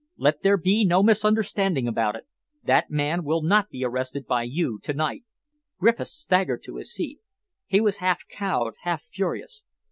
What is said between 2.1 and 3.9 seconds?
it. That man will not be